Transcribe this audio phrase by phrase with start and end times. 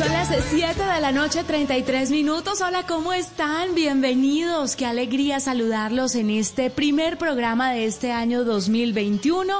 [0.00, 2.62] Son las 7 de la noche, 33 minutos.
[2.62, 3.74] Hola, ¿cómo están?
[3.74, 4.74] Bienvenidos.
[4.74, 9.52] Qué alegría saludarlos en este primer programa de este año 2021.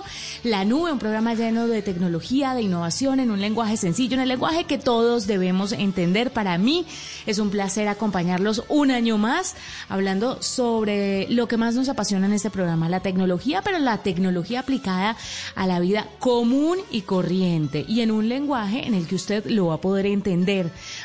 [0.44, 4.28] La Nube, un programa lleno de tecnología, de innovación, en un lenguaje sencillo, en el
[4.28, 6.32] lenguaje que todos debemos entender.
[6.32, 6.86] Para mí
[7.26, 9.56] es un placer acompañarlos un año más
[9.90, 14.60] hablando sobre lo que más nos apasiona en este programa, la tecnología, pero la tecnología
[14.60, 15.18] aplicada
[15.54, 19.66] a la vida común y corriente y en un lenguaje en el que usted lo
[19.66, 20.29] va a poder entender.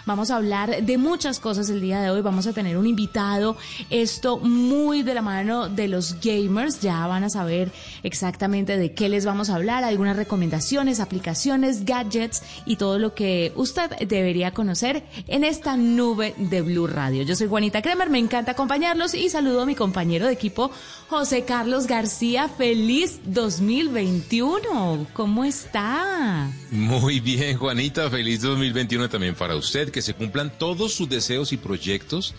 [0.06, 2.22] Vamos a hablar de muchas cosas el día de hoy.
[2.22, 3.58] Vamos a tener un invitado,
[3.90, 6.80] esto muy de la mano de los gamers.
[6.82, 7.72] Ya van a saber
[8.04, 13.52] exactamente de qué les vamos a hablar, algunas recomendaciones, aplicaciones, gadgets y todo lo que
[13.56, 17.24] usted debería conocer en esta nube de Blue Radio.
[17.24, 20.72] Yo soy Juanita Kremer, me encanta acompañarlos y saludo a mi compañero de equipo,
[21.10, 22.48] José Carlos García.
[22.48, 25.08] Feliz 2021.
[25.14, 26.50] ¿Cómo está?
[26.72, 28.10] Muy bien, Juanita.
[28.10, 29.92] Feliz 2021 también para usted.
[29.92, 32.34] Que se cumplan todos sus deseos y proyectos.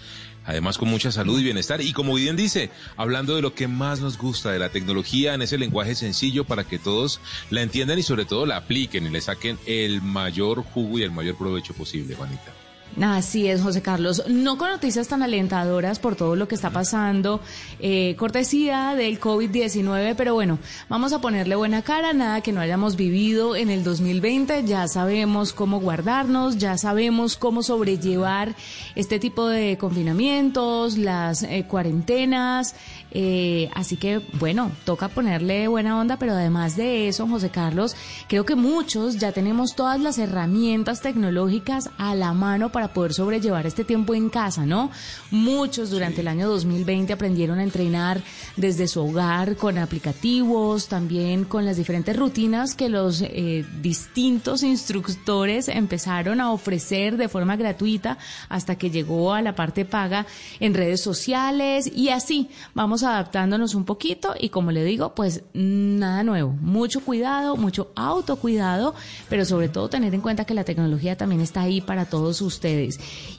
[0.45, 1.81] Además, con mucha salud y bienestar.
[1.81, 5.43] Y como bien dice, hablando de lo que más nos gusta de la tecnología en
[5.43, 9.21] ese lenguaje sencillo para que todos la entiendan y sobre todo la apliquen y le
[9.21, 12.66] saquen el mayor jugo y el mayor provecho posible, Juanita.
[13.01, 14.23] Así es, José Carlos.
[14.27, 17.41] No con noticias tan alentadoras por todo lo que está pasando,
[17.79, 22.97] eh, cortesía del COVID-19, pero bueno, vamos a ponerle buena cara, nada que no hayamos
[22.97, 28.55] vivido en el 2020, ya sabemos cómo guardarnos, ya sabemos cómo sobrellevar
[28.95, 32.75] este tipo de confinamientos, las eh, cuarentenas,
[33.11, 37.97] eh, así que bueno, toca ponerle buena onda, pero además de eso, José Carlos,
[38.29, 43.67] creo que muchos ya tenemos todas las herramientas tecnológicas a la mano para poder sobrellevar
[43.67, 44.91] este tiempo en casa, ¿no?
[45.31, 48.23] Muchos durante el año 2020 aprendieron a entrenar
[48.57, 55.69] desde su hogar con aplicativos, también con las diferentes rutinas que los eh, distintos instructores
[55.69, 58.19] empezaron a ofrecer de forma gratuita
[58.49, 60.27] hasta que llegó a la parte paga
[60.61, 66.23] en redes sociales y así vamos adaptándonos un poquito y como le digo, pues nada
[66.23, 68.95] nuevo, mucho cuidado, mucho autocuidado,
[69.29, 72.99] pero sobre todo tener en cuenta que la tecnología también está ahí para todos ustedes.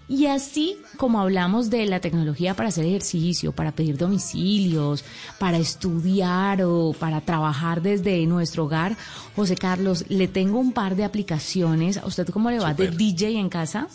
[0.09, 5.03] Y así como hablamos de la tecnología para hacer ejercicio, para pedir domicilios,
[5.39, 8.95] para estudiar o para trabajar desde nuestro hogar,
[9.35, 11.97] José Carlos, le tengo un par de aplicaciones.
[11.97, 12.87] ¿A usted cómo le va de.
[12.87, 13.87] DJ en casa?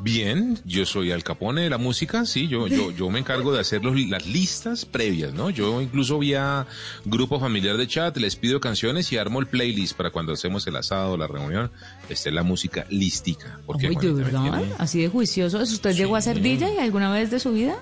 [0.00, 3.60] Bien, yo soy Al Capone de la música, sí, yo, yo, yo me encargo de
[3.60, 5.50] hacer los- las listas previas, ¿no?
[5.50, 6.66] Yo incluso vía
[7.04, 10.76] grupo familiar de chat, les pido canciones y armo el playlist para cuando hacemos el
[10.76, 11.70] asado, la reunión,
[12.10, 13.60] esté la música lística.
[13.64, 14.76] Porque, Uy, ¿de Juanita, ¿me verdad?
[14.78, 15.60] Así de juicioso.
[15.62, 17.76] ¿Es ¿Usted llegó a ser DJ alguna vez de su vida?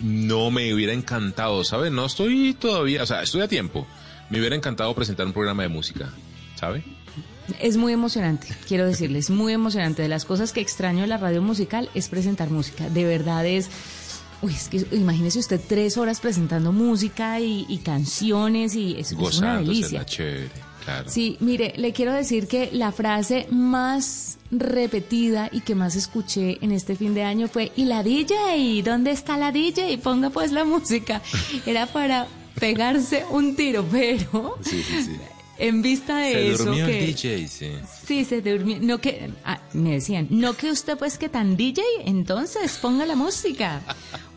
[0.00, 1.90] No me hubiera encantado, ¿sabe?
[1.90, 3.86] No estoy todavía, o sea, estoy a tiempo.
[4.30, 6.10] Me hubiera encantado presentar un programa de música,
[6.56, 6.82] ¿sabe?
[7.60, 10.02] Es muy emocionante, quiero decirles, muy emocionante.
[10.02, 12.88] De las cosas que extraño de la radio musical es presentar música.
[12.88, 13.68] De verdad es...
[14.42, 19.38] Uy, es que imagínese usted tres horas presentando música y, y canciones y es, es
[19.38, 20.00] una delicia.
[20.00, 20.50] la chévere,
[20.84, 21.08] claro.
[21.08, 26.72] Sí, mire, le quiero decir que la frase más repetida y que más escuché en
[26.72, 28.82] este fin de año fue ¿y la DJ?
[28.84, 29.96] ¿Dónde está la DJ?
[29.98, 31.22] Ponga pues la música.
[31.64, 32.26] Era para
[32.58, 35.16] pegarse un tiro, pero Sí, sí, sí.
[35.62, 37.70] En vista de Se eso durmió que el DJ, sí.
[38.04, 38.78] Sí, se durmió.
[38.80, 43.14] No que ah, me decían, no que usted pues que tan DJ, entonces ponga la
[43.14, 43.80] música.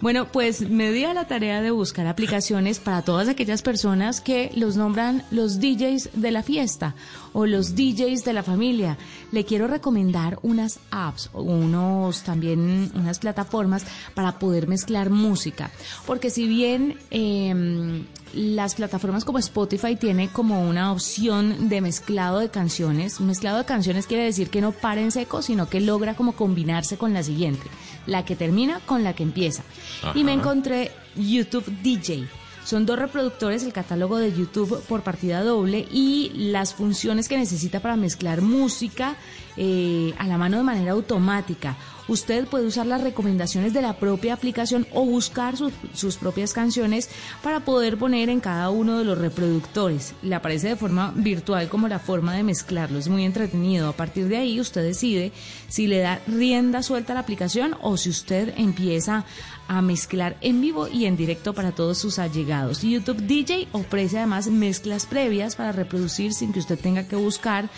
[0.01, 4.51] Bueno, pues me di a la tarea de buscar aplicaciones para todas aquellas personas que
[4.53, 6.95] los nombran los DJs de la fiesta
[7.31, 8.97] o los DJs de la familia.
[9.31, 15.71] Le quiero recomendar unas apps, o unos también unas plataformas para poder mezclar música,
[16.05, 18.05] porque si bien em,
[18.35, 23.21] las plataformas como Spotify tiene como una opción de mezclado de canciones.
[23.21, 26.97] Mezclado de canciones quiere decir que no para en seco, sino que logra como combinarse
[26.97, 27.63] con la siguiente,
[28.05, 29.63] la que termina con la que empieza.
[30.13, 32.27] Y me encontré YouTube DJ.
[32.65, 37.79] Son dos reproductores, el catálogo de YouTube por partida doble y las funciones que necesita
[37.79, 39.17] para mezclar música
[39.55, 41.77] eh, a la mano de manera automática.
[42.07, 47.09] usted puede usar las recomendaciones de la propia aplicación o buscar sus, sus propias canciones
[47.43, 50.15] para poder poner en cada uno de los reproductores.
[50.23, 52.97] Le aparece de forma virtual como la forma de mezclarlo.
[52.97, 53.89] Es muy entretenido.
[53.89, 55.31] A partir de ahí usted decide
[55.67, 59.23] si le da rienda suelta a la aplicación o si usted empieza
[59.67, 62.81] a mezclar en vivo y en directo para todos sus allegados.
[62.81, 67.69] YouTube DJ ofrece además mezclas previas para reproducir sin que usted tenga que buscar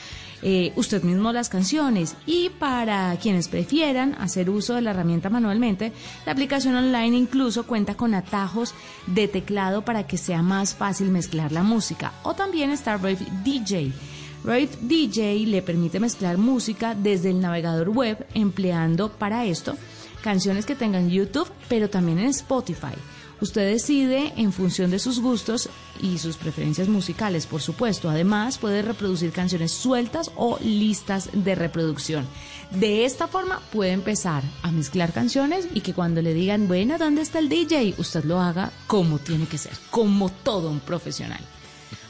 [0.43, 5.93] eh, usted mismo las canciones y para quienes prefieran hacer uso de la herramienta manualmente,
[6.27, 8.75] la aplicación online incluso cuenta con atajos
[9.07, 13.91] de teclado para que sea más fácil mezclar la música o también está Rave DJ.
[14.43, 19.75] Rave DJ le permite mezclar música desde el navegador web empleando para esto
[20.21, 22.93] canciones que tengan YouTube pero también en Spotify.
[23.39, 25.69] Usted decide en función de sus gustos
[26.01, 28.09] y sus preferencias musicales, por supuesto.
[28.09, 32.25] Además, puede reproducir canciones sueltas o listas de reproducción.
[32.71, 37.21] De esta forma puede empezar a mezclar canciones y que cuando le digan, bueno, ¿dónde
[37.21, 37.93] está el DJ?
[37.99, 41.43] Usted lo haga como tiene que ser, como todo un profesional.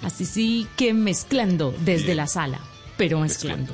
[0.04, 2.62] Así sí que mezclando desde la sala,
[2.98, 3.74] pero mezclando.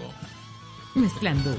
[0.95, 1.55] Mezclando.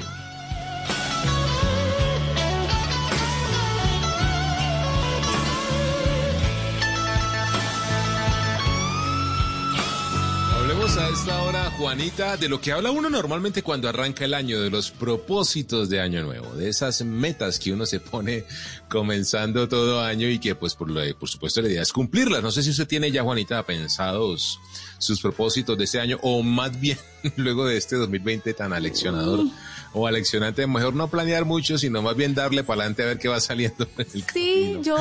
[11.14, 14.90] Esta hora, Juanita, de lo que habla uno normalmente cuando arranca el año, de los
[14.90, 18.44] propósitos de año nuevo, de esas metas que uno se pone
[18.88, 22.42] comenzando todo año y que pues por, lo, por supuesto la idea es cumplirlas.
[22.42, 24.58] No sé si usted tiene ya, Juanita, pensados
[24.98, 26.98] sus propósitos de este año o más bien
[27.36, 29.46] luego de este 2020 tan aleccionador
[29.94, 33.28] o aleccionante, mejor no planear mucho, sino más bien darle para adelante a ver qué
[33.28, 33.86] va saliendo.
[34.32, 34.98] sí, yo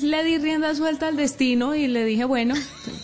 [0.00, 2.54] le di rienda suelta al destino y le dije, bueno,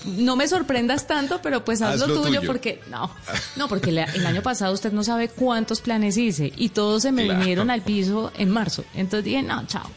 [0.06, 3.10] no me sorprendas tanto, pero pues haz, lo, tuyo, porque no,
[3.56, 7.24] no, porque el año pasado usted no sabe cuántos planes hice y todos se me
[7.24, 8.84] vinieron al piso en marzo.
[8.94, 9.88] Entonces dije, no, chao.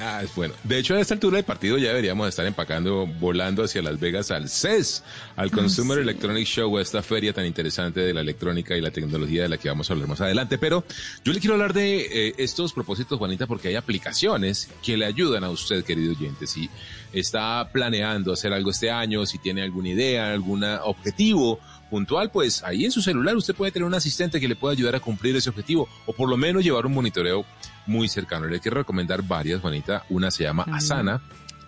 [0.00, 0.54] Ah, bueno.
[0.64, 4.30] De hecho, a esta altura del partido ya deberíamos estar empacando, volando hacia Las Vegas
[4.30, 5.02] al CES,
[5.36, 9.42] al Consumer Electronic Show, a esta feria tan interesante de la electrónica y la tecnología
[9.42, 10.58] de la que vamos a hablar más adelante.
[10.58, 10.84] Pero
[11.24, 15.44] yo le quiero hablar de eh, estos propósitos, Juanita, porque hay aplicaciones que le ayudan
[15.44, 16.46] a usted, querido oyente.
[16.46, 16.70] Si
[17.12, 21.60] está planeando hacer algo este año, si tiene alguna idea, algún objetivo
[21.90, 24.94] puntual, pues ahí en su celular usted puede tener un asistente que le pueda ayudar
[24.94, 27.44] a cumplir ese objetivo o por lo menos llevar un monitoreo
[27.86, 28.46] muy cercano.
[28.46, 30.04] Le quiero recomendar varias, Juanita.
[30.10, 31.20] Una se llama Asana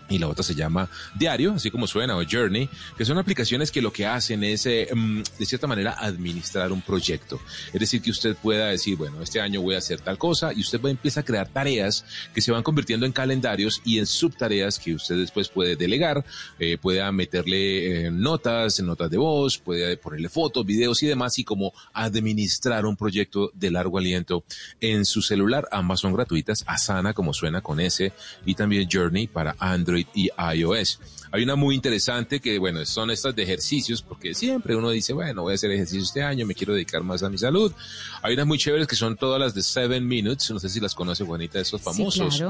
[0.08, 3.80] y la otra se llama Diario, así como suena, o Journey, que son aplicaciones que
[3.80, 7.40] lo que hacen es, eh, mm, de cierta manera, administrar un proyecto.
[7.72, 10.60] Es decir, que usted pueda decir, bueno, este año voy a hacer tal cosa y
[10.60, 12.04] usted va, empieza a crear tareas
[12.34, 16.24] que se van convirtiendo en calendarios y en subtareas que usted después puede delegar,
[16.58, 21.44] eh, pueda meterle eh, notas, notas de voz, puede ponerle fotos, videos y demás, y
[21.44, 24.44] como administrar un proyecto de largo aliento
[24.80, 25.68] en su celular.
[25.72, 28.12] Ambas son gratuitas, Asana, como suena con S,
[28.44, 31.00] y también Journey para Android y iOS.
[31.30, 35.42] Hay una muy interesante que, bueno, son estas de ejercicios, porque siempre uno dice, bueno,
[35.42, 37.72] voy a hacer ejercicio este año, me quiero dedicar más a mi salud.
[38.20, 40.94] Hay unas muy chéveres que son todas las de Seven Minutes, no sé si las
[40.94, 42.42] conoce Juanita, esos famosos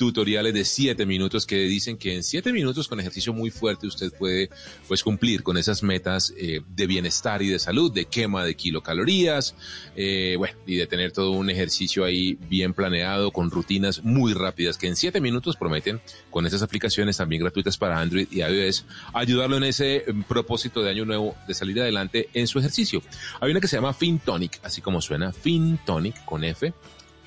[0.00, 4.10] tutoriales de siete minutos que dicen que en siete minutos con ejercicio muy fuerte usted
[4.10, 4.48] puede
[4.88, 9.54] pues cumplir con esas metas eh, de bienestar y de salud, de quema de kilocalorías,
[9.94, 14.78] eh, bueno, y de tener todo un ejercicio ahí bien planeado con rutinas muy rápidas
[14.78, 16.00] que en siete minutos prometen
[16.30, 20.88] con esas aplicaciones también gratuitas para Android y iOS ayudarlo en ese mm, propósito de
[20.88, 23.02] año nuevo de salir adelante en su ejercicio.
[23.38, 26.72] Hay una que se llama FinTonic, así como suena, FinTonic con F,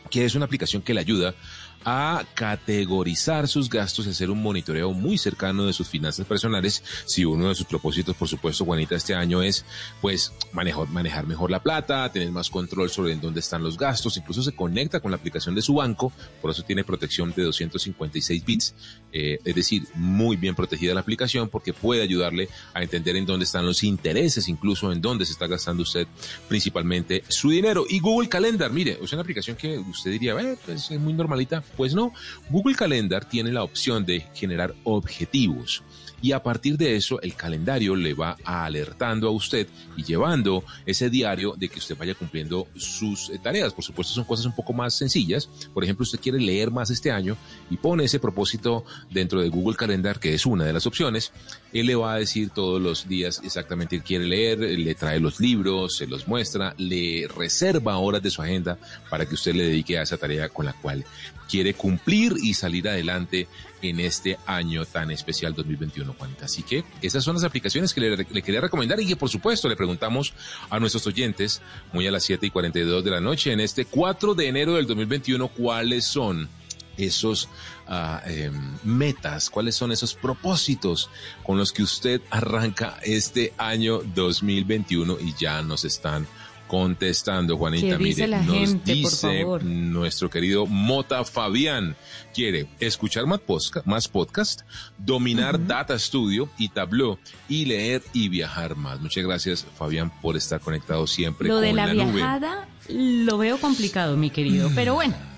[0.10, 1.36] que es una aplicación que le ayuda
[1.86, 6.84] a categorizar sus gastos y hacer un monitoreo muy cercano de sus finanzas personales.
[7.06, 9.66] Si uno de sus propósitos, por supuesto, Juanita, este año es,
[10.02, 14.18] pues, manejar, manejar mejor la plata, tener más control sobre en dónde están los gastos,
[14.18, 16.12] incluso se conecta con la aplicación de su banco,
[16.42, 18.76] por eso tiene protección de 256 bits,
[19.12, 23.46] eh, es decir, muy bien protegida la aplicación porque puede ayudarle a entender en dónde
[23.46, 26.08] están los intereses, incluso en dónde se está gastando usted
[26.48, 27.86] principalmente su dinero.
[27.88, 31.62] Y Google Calendar, mire, es una aplicación que usted diría, eh, pues, es muy normalita,
[31.76, 32.14] pues no,
[32.50, 35.84] Google Calendar tiene la opción de generar objetivos
[36.24, 41.10] y a partir de eso el calendario le va alertando a usted y llevando ese
[41.10, 43.74] diario de que usted vaya cumpliendo sus eh, tareas.
[43.74, 45.50] Por supuesto son cosas un poco más sencillas.
[45.74, 47.36] Por ejemplo, usted quiere leer más este año
[47.70, 51.34] y pone ese propósito dentro de Google Calendar, que es una de las opciones.
[51.74, 55.40] Él le va a decir todos los días exactamente qué quiere leer, le trae los
[55.40, 58.78] libros, se los muestra, le reserva horas de su agenda
[59.10, 61.04] para que usted le dedique a esa tarea con la cual
[61.50, 63.48] quiere cumplir y salir adelante
[63.82, 65.74] en este año tan especial 2021.
[65.74, 66.46] 2021, Juanita.
[66.46, 69.68] Así que esas son las aplicaciones que le, le, quería recomendar y que por supuesto
[69.68, 70.34] le preguntamos
[70.70, 71.62] a nuestros oyentes
[71.92, 74.86] muy a las 7 y 42 de la noche en este 4 de enero del
[74.88, 76.50] 2021 cuáles son
[76.98, 77.46] esos
[77.88, 78.52] uh, eh,
[78.84, 81.10] metas, cuáles son esos propósitos
[81.44, 86.28] con los que usted arranca este año 2021 y ya nos están
[86.68, 88.00] contestando, Juanita.
[88.00, 89.64] Mire, la nos gente, dice por favor?
[89.64, 91.96] nuestro querido Mota Fabián.
[92.34, 94.62] Quiere escuchar más podcast, más podcast
[94.98, 95.68] dominar uh -huh.
[95.68, 99.00] Data Studio y Tableau y leer y viajar más.
[99.02, 103.24] Muchas gracias, Fabián, por estar conectado siempre Lo con de la, la viajada nube.
[103.26, 104.76] lo veo complicado, mi querido, Mm.
[104.76, 105.33] pero bueno.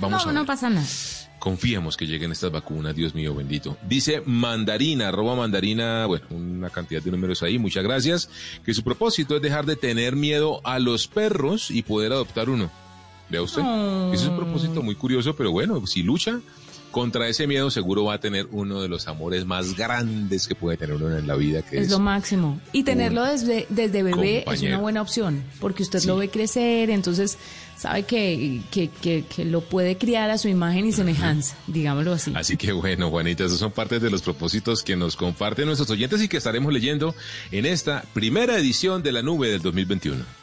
[0.00, 0.34] Vamos no, a ver.
[0.34, 0.86] no pasa nada.
[1.38, 3.76] Confiemos que lleguen estas vacunas, Dios mío bendito.
[3.88, 8.28] Dice Mandarina, arroba Mandarina, bueno, una cantidad de números ahí, muchas gracias.
[8.64, 12.70] Que su propósito es dejar de tener miedo a los perros y poder adoptar uno.
[13.30, 14.10] Vea usted, Oh.
[14.12, 16.40] ese es un propósito muy curioso, pero bueno, si lucha
[16.90, 20.76] contra ese miedo, seguro va a tener uno de los amores más grandes que puede
[20.76, 22.60] tener uno en la vida, que Es, es, lo máximo.
[22.72, 26.08] Y tenerlo desde, desde bebé es una buena opción, porque usted Sí.
[26.08, 27.38] lo ve crecer, entonces
[27.80, 32.30] sabe que, que, que, que lo puede criar a su imagen y semejanza, digámoslo así.
[32.36, 36.20] Así que bueno, Juanita, esos son partes de los propósitos que nos comparten nuestros oyentes
[36.20, 37.14] y que estaremos leyendo
[37.50, 40.39] en esta primera edición de la nube del 2021.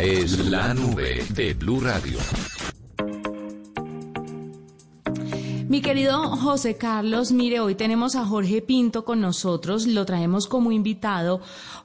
[0.00, 2.18] Es la nube de Blue Radio.
[5.68, 10.72] Mi querido José Carlos, mire, hoy tenemos a Jorge Pinto con nosotros, lo traemos como
[10.72, 11.40] invitado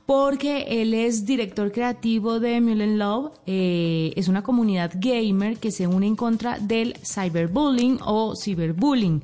[0.06, 5.88] porque él es director creativo de Mullen Love, eh, es una comunidad gamer que se
[5.88, 9.22] une en contra del cyberbullying o ciberbullying.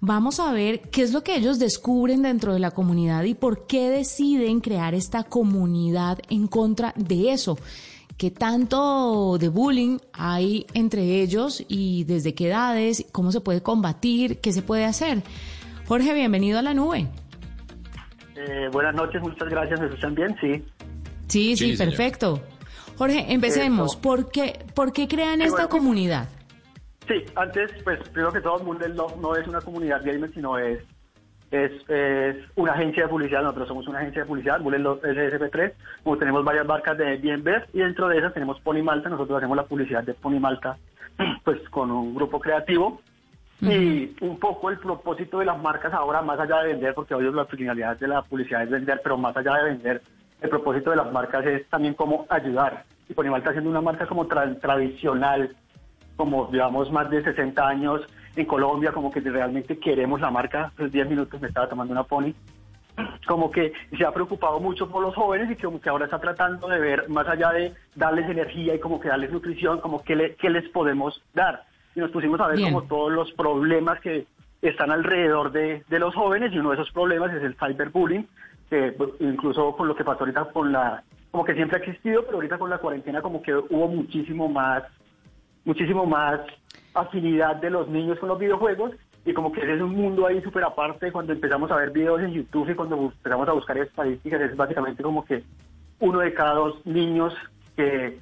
[0.00, 3.66] Vamos a ver qué es lo que ellos descubren dentro de la comunidad y por
[3.66, 7.56] qué deciden crear esta comunidad en contra de eso.
[8.18, 13.06] ¿Qué tanto de bullying hay entre ellos y desde qué edades?
[13.10, 14.38] ¿Cómo se puede combatir?
[14.40, 15.22] ¿Qué se puede hacer?
[15.86, 17.08] Jorge, bienvenido a la nube.
[18.36, 19.80] Eh, buenas noches, muchas gracias.
[19.80, 20.36] ¿Me escuchan bien?
[20.40, 20.64] Sí.
[21.28, 21.94] Sí, sí, Sí, señor.
[21.96, 22.40] perfecto.
[22.96, 23.92] Jorge, empecemos.
[23.92, 24.00] Eso.
[24.02, 25.68] ¿Por qué, ¿Por qué crean Sí, esta bueno.
[25.70, 26.28] comunidad?
[27.08, 28.86] Sí, antes, pues primero que todo, Mundo
[29.20, 30.78] no es una comunidad gamer, sino es,
[31.52, 33.42] es, es una agencia de publicidad.
[33.42, 35.72] Nosotros somos una agencia de publicidad, del Love SSP3.
[36.02, 39.08] Como tenemos varias marcas de Bienver y dentro de esas tenemos Pony Malta.
[39.08, 40.76] Nosotros hacemos la publicidad de Pony Malta,
[41.44, 43.00] pues con un grupo creativo.
[43.60, 47.30] Y un poco el propósito de las marcas ahora, más allá de vender, porque hoy
[47.32, 50.02] la finalidad de la publicidad es vender, pero más allá de vender,
[50.40, 52.82] el propósito de las marcas es también como ayudar.
[53.08, 55.54] Y Pony Malta siendo una marca como tra- tradicional,
[56.16, 58.00] como llevamos más de 60 años
[58.36, 62.04] en Colombia, como que realmente queremos la marca, pues 10 minutos me estaba tomando una
[62.04, 62.32] pony,
[63.26, 66.68] como que se ha preocupado mucho por los jóvenes y como que ahora está tratando
[66.68, 70.34] de ver más allá de darles energía y como que darles nutrición, como que le,
[70.36, 71.64] qué les podemos dar.
[71.94, 72.72] Y nos pusimos a ver Bien.
[72.72, 74.26] como todos los problemas que
[74.62, 78.26] están alrededor de, de los jóvenes y uno de esos problemas es el cyberbullying,
[78.70, 82.24] que pues, incluso con lo que pasó ahorita con la, como que siempre ha existido,
[82.24, 84.84] pero ahorita con la cuarentena como que hubo muchísimo más
[85.64, 86.40] muchísimo más
[86.94, 88.92] afinidad de los niños con los videojuegos
[89.24, 92.20] y como que ese es un mundo ahí súper aparte cuando empezamos a ver videos
[92.20, 95.44] en YouTube y cuando empezamos a buscar estadísticas es básicamente como que
[96.00, 97.32] uno de cada dos niños
[97.76, 98.18] que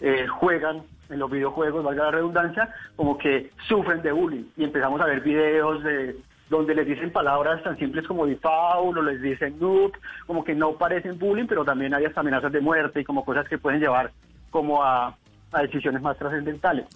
[0.00, 4.44] eh, juegan en los videojuegos, valga la redundancia, como que sufren de bullying.
[4.56, 6.16] Y empezamos a ver videos de
[6.48, 9.92] donde les dicen palabras tan simples como default o les dicen noob,
[10.26, 13.48] como que no parecen bullying, pero también hay hasta amenazas de muerte y como cosas
[13.48, 14.10] que pueden llevar
[14.50, 15.16] como a,
[15.52, 16.86] a decisiones más trascendentales.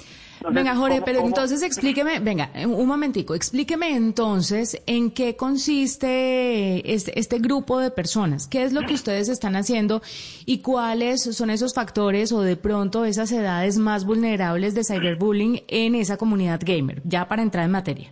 [0.50, 6.92] Venga, Jorge, ¿cómo- pero cómo- entonces explíqueme, venga, un momentico, explíqueme entonces en qué consiste
[6.94, 10.02] este, este grupo de personas, qué es lo que ustedes están haciendo
[10.44, 15.94] y cuáles son esos factores o de pronto esas edades más vulnerables de cyberbullying en
[15.94, 18.10] esa comunidad gamer, ya para entrar en materia.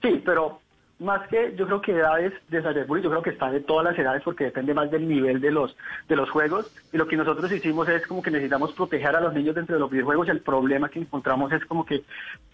[0.00, 0.60] Sí, pero
[1.02, 3.98] más que yo creo que edades de cyberbullying, yo creo que está de todas las
[3.98, 5.76] edades porque depende más del nivel de los
[6.08, 9.34] de los juegos y lo que nosotros hicimos es como que necesitamos proteger a los
[9.34, 10.28] niños dentro de los videojuegos.
[10.28, 12.04] El problema que encontramos es como que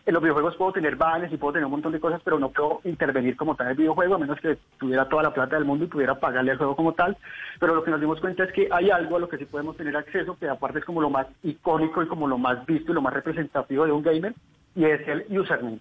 [0.07, 2.51] en los videojuegos puedo tener bans y puedo tener un montón de cosas, pero no
[2.51, 5.85] puedo intervenir como tal el videojuego a menos que tuviera toda la plata del mundo
[5.85, 7.17] y pudiera pagarle al juego como tal.
[7.61, 9.77] Pero lo que nos dimos cuenta es que hay algo a lo que sí podemos
[9.77, 12.95] tener acceso que aparte es como lo más icónico y como lo más visto y
[12.95, 14.35] lo más representativo de un gamer
[14.75, 15.81] y es el username.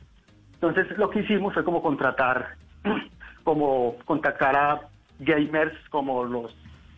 [0.61, 2.55] Entonces lo que hicimos fue como contratar,
[3.43, 4.81] como contactar a
[5.19, 6.55] gamers como los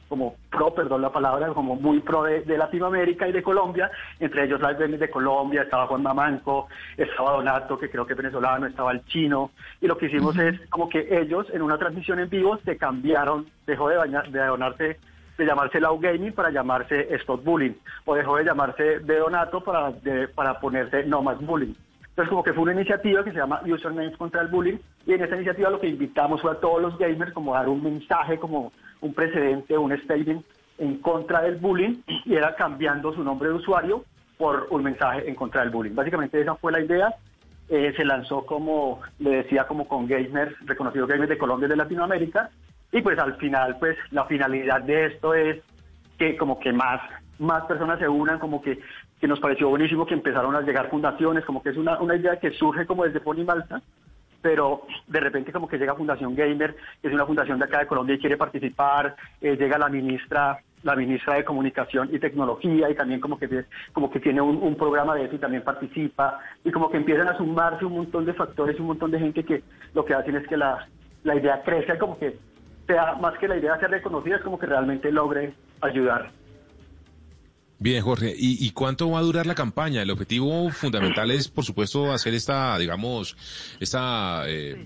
[0.08, 4.46] como pro, perdón la palabra, como muy pro de, de Latinoamérica y de Colombia, entre
[4.46, 8.66] ellos las gamers de Colombia, estaba Juan Mamanco, estaba Donato, que creo que es venezolano,
[8.66, 12.28] estaba el chino, y lo que hicimos es como que ellos en una transmisión en
[12.28, 15.00] vivo se cambiaron, dejó de, bañar, de donarse
[15.38, 17.74] de llamarse Low Gaming para llamarse Stop Bullying,
[18.06, 21.76] o dejó de llamarse de Donato para, de- para ponerse No Más Bullying.
[22.20, 25.24] Entonces como que fue una iniciativa que se llama Usernames contra el Bullying, y en
[25.24, 28.38] esa iniciativa lo que invitamos fue a todos los gamers como a dar un mensaje,
[28.38, 30.46] como un precedente, un statement
[30.80, 34.04] en contra del bullying, y era cambiando su nombre de usuario
[34.38, 35.96] por un mensaje en contra del bullying.
[35.96, 37.16] Básicamente esa fue la idea.
[37.70, 41.78] Eh, se lanzó como, le decía, como con gamers, reconocidos gamers de Colombia y de
[41.78, 42.50] Latinoamérica,
[42.92, 45.64] y pues al final, pues la finalidad de esto es
[46.18, 47.00] que como que más,
[47.38, 48.78] más personas se unan, como que,
[49.20, 52.40] que nos pareció buenísimo que empezaron a llegar fundaciones, como que es una, una idea
[52.40, 53.82] que surge como desde Pony Malta,
[54.42, 57.88] pero de repente como que llega Fundación Gamer, que es una fundación de acá de
[57.88, 62.96] Colombia y quiere participar, eh, llega la ministra la ministra de Comunicación y Tecnología y
[62.96, 66.90] también como que como que tiene un, programa de eso y también participa y como
[66.90, 69.62] que empiezan a sumarse un montón de factores un montón de gente que
[69.94, 70.88] lo que hacen es que la,
[71.24, 72.38] la idea crezca y como que
[72.88, 76.32] sea más que la idea sea reconocida es como que realmente logre ayudar.
[77.82, 78.34] Bien, Jorge.
[78.38, 80.02] ¿Y, y cuánto va a durar la campaña?
[80.02, 83.38] El objetivo fundamental es, por supuesto, hacer esta, digamos,
[83.80, 84.86] esta, eh,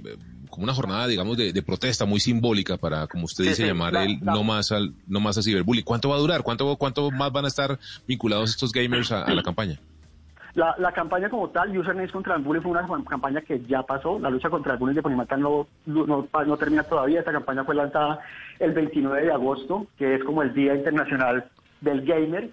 [0.50, 3.94] como una jornada, digamos, de, de protesta muy simbólica para, como usted dice, sí, llamar
[3.94, 5.84] la- el la- no más al, no más a ciberbullying.
[5.84, 6.44] ¿Cuánto va a durar?
[6.44, 9.80] ¿Cuánto, cuánto más van a estar vinculados estos gamers a, a la campaña?
[10.54, 14.20] La, la campaña como tal, Usernames contra el bullying, fue una campaña que ya pasó.
[14.20, 16.06] La lucha contra el bullying de Ponimalta no, no,
[16.46, 17.22] no termina todavía.
[17.22, 18.20] Esta campaña fue lanzada
[18.60, 21.46] el 29 de agosto, que es como el Día Internacional
[21.82, 22.52] del Gamer.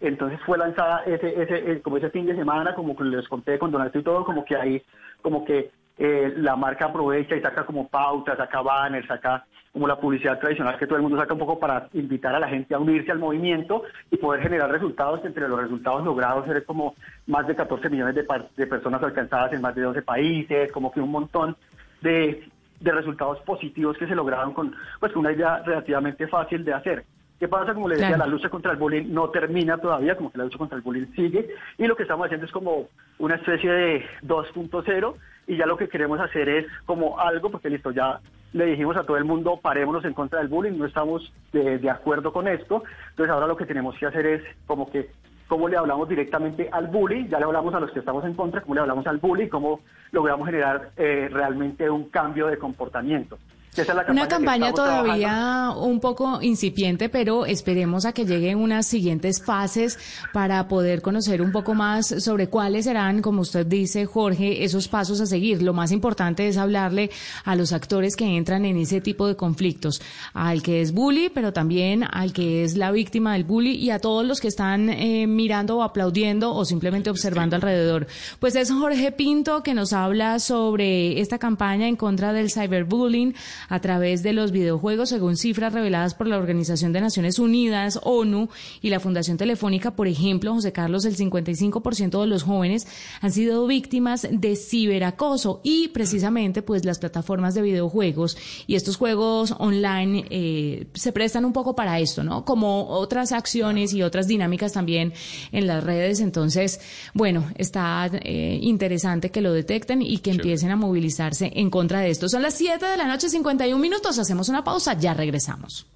[0.00, 3.70] Entonces fue lanzada ese, ese, eh, como ese fin de semana, como les conté con
[3.70, 4.82] Donato y todo, como que ahí,
[5.22, 9.98] como que eh, la marca aprovecha y saca como pautas, saca banners, saca como la
[9.98, 12.78] publicidad tradicional que todo el mundo saca un poco para invitar a la gente a
[12.78, 15.24] unirse al movimiento y poder generar resultados.
[15.24, 16.94] Entre los resultados logrados eran como
[17.26, 18.26] más de 14 millones de,
[18.56, 21.56] de personas alcanzadas en más de 12 países, como que un montón
[22.00, 22.48] de,
[22.80, 27.04] de resultados positivos que se lograron con pues una idea relativamente fácil de hacer.
[27.38, 27.74] ¿Qué pasa?
[27.74, 28.24] Como le decía, Claro.
[28.24, 31.06] la lucha contra el bullying no termina todavía, como que la lucha contra el bullying
[31.14, 32.88] sigue, y lo que estamos haciendo es como
[33.18, 35.14] una especie de 2.0,
[35.46, 38.20] y ya lo que queremos hacer es como algo, porque listo, ya
[38.52, 41.90] le dijimos a todo el mundo, parémonos en contra del bullying, no estamos de, de
[41.90, 45.10] acuerdo con esto, entonces ahora lo que tenemos que hacer es como que
[45.46, 48.62] cómo le hablamos directamente al bully, ya le hablamos a los que estamos en contra,
[48.62, 53.38] cómo le hablamos al bully, cómo logramos generar eh, realmente un cambio de comportamiento.
[53.82, 55.04] Esa es la Una campaña trabajando.
[55.04, 59.98] todavía un poco incipiente, pero esperemos a que lleguen unas siguientes fases
[60.32, 65.20] para poder conocer un poco más sobre cuáles serán, como usted dice, Jorge, esos pasos
[65.20, 65.62] a seguir.
[65.62, 67.10] Lo más importante es hablarle
[67.44, 70.00] a los actores que entran en ese tipo de conflictos,
[70.32, 73.98] al que es bully, pero también al que es la víctima del bully y a
[73.98, 78.06] todos los que están eh, mirando o aplaudiendo o simplemente observando alrededor.
[78.40, 83.34] Pues es Jorge Pinto que nos habla sobre esta campaña en contra del cyberbullying
[83.68, 88.48] a través de los videojuegos, según cifras reveladas por la Organización de Naciones Unidas, ONU
[88.80, 92.86] y la Fundación Telefónica, por ejemplo, José Carlos, el 55% de los jóvenes
[93.20, 99.54] han sido víctimas de ciberacoso y precisamente pues las plataformas de videojuegos y estos juegos
[99.58, 102.44] online eh, se prestan un poco para esto, ¿no?
[102.44, 105.12] Como otras acciones y otras dinámicas también
[105.52, 106.20] en las redes.
[106.20, 106.80] Entonces,
[107.14, 112.10] bueno, está eh, interesante que lo detecten y que empiecen a movilizarse en contra de
[112.10, 112.28] esto.
[112.28, 114.18] Son las 7 de la noche, 51 minutos.
[114.18, 115.86] Hacemos una pausa, ya regresamos.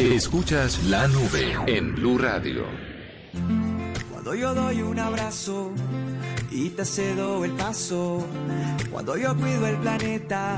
[0.00, 2.64] Escuchas la nube en Blue Radio.
[4.10, 5.70] Cuando yo doy un abrazo
[6.50, 8.26] y te cedo el paso.
[8.90, 10.56] Cuando yo cuido el planeta,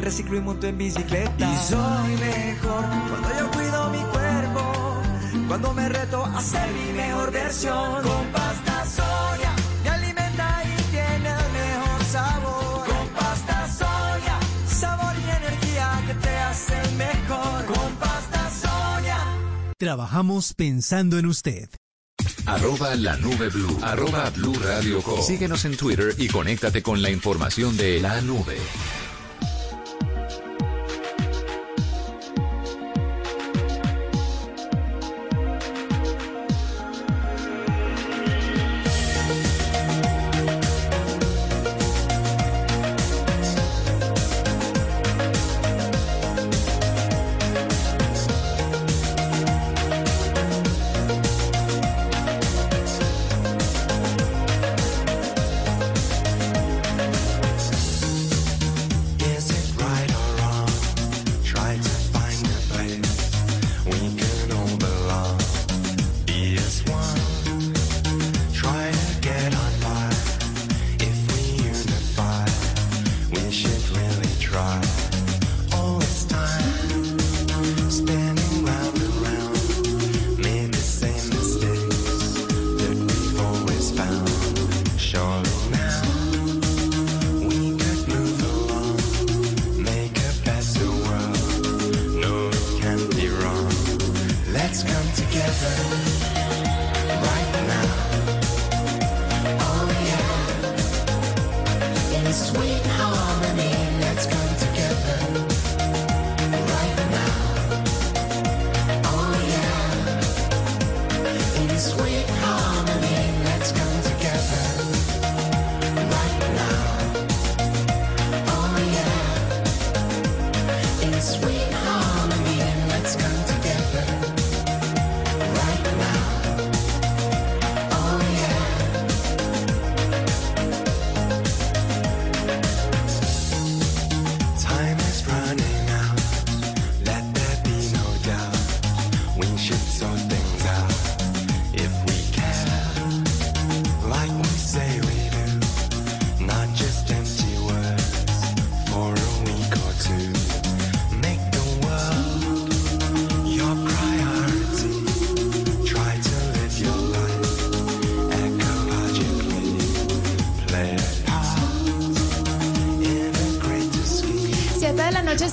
[0.00, 1.52] reciclo y monto en bicicleta.
[1.52, 5.02] Y soy mejor cuando yo cuido mi cuerpo.
[5.48, 8.02] Cuando me reto a ser mi mejor versión.
[8.04, 9.57] Con pasta soya
[19.80, 21.68] Trabajamos pensando en usted.
[22.46, 23.78] Arroba la nube blue.
[23.80, 25.22] Arroba blue radio com.
[25.22, 28.56] Síguenos en Twitter y conéctate con la información de la nube.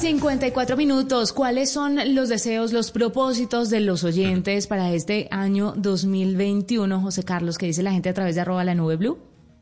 [0.06, 1.34] 54 minutos.
[1.34, 7.58] ¿Cuáles son los deseos, los propósitos de los oyentes para este año 2021, José Carlos,
[7.58, 9.18] que dice la gente a través de arroba la nube blue?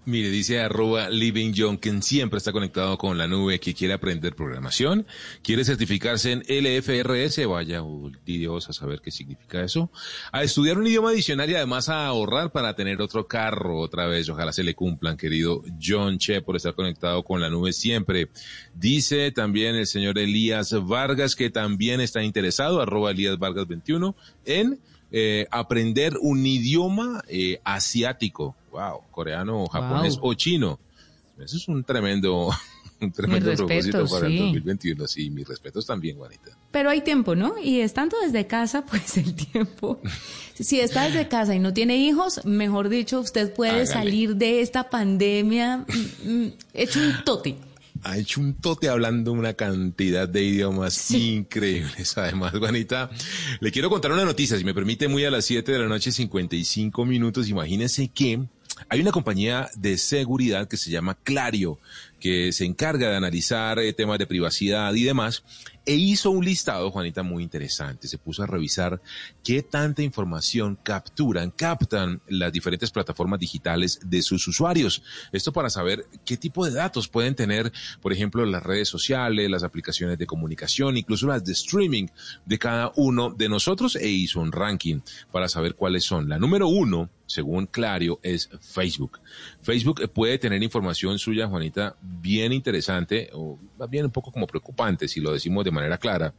[0.06, 4.36] Mire, dice arroba Living John, quien siempre está conectado con la nube, que quiere aprender
[4.36, 5.08] programación,
[5.42, 9.90] quiere certificarse en LFRS, vaya oh, Dios a saber qué significa eso,
[10.34, 14.28] a estudiar un idioma adicional y además a ahorrar para tener otro carro otra vez.
[14.28, 18.28] Ojalá se le cumplan, querido John Che, por estar conectado con la nube siempre.
[18.76, 24.82] Dice también el señor Elías Vargas, que también está interesado, arroba Elías Vargas 21, en
[25.14, 28.58] eh, aprender un idioma eh, asiático.
[28.74, 30.32] Wow, coreano, japonés Wow.
[30.32, 30.80] o chino.
[31.40, 32.50] Eso es un tremendo,
[33.02, 34.40] un tremendo propósito para el sí.
[34.40, 35.08] 2021.
[35.08, 36.58] Sí, mis respetos también, Juanita.
[36.72, 37.54] Pero hay tiempo, ¿no?
[37.64, 40.00] Y estando desde casa, pues el tiempo.
[40.60, 43.88] Si está desde casa y no tiene hijos, mejor dicho, usted puede Hágale.
[43.88, 47.56] salir de esta pandemia mm, mm, hecho un toti.
[48.04, 52.18] ha hecho un tote hablando una cantidad de idiomas increíbles.
[52.18, 53.10] Además, Juanita,
[53.60, 56.12] le quiero contar una noticia, si me permite, muy a las 7 de la noche,
[56.12, 57.48] 55 minutos.
[57.50, 58.42] Imagínense que
[58.90, 61.80] hay una compañía de seguridad que se llama Clario,
[62.20, 65.44] que se encarga de analizar eh, temas de privacidad y demás,
[65.86, 68.08] e hizo un listado, Juanita, muy interesante.
[68.08, 69.02] Se puso a revisar
[69.44, 75.04] qué tanta información capturan, captan las diferentes plataformas digitales de sus usuarios.
[75.32, 79.64] Esto para saber qué tipo de datos pueden tener, por ejemplo, las redes sociales, las
[79.64, 82.08] aplicaciones de comunicación, incluso las de streaming
[82.46, 86.30] de cada uno de nosotros, e hizo un ranking para saber cuáles son.
[86.30, 89.20] La número uno, según Clario, es Facebook.
[89.64, 93.58] Facebook puede tener información suya, Juanita, bien interesante, o
[93.90, 96.34] bien un poco como preocupante, si lo decimos de manera clara.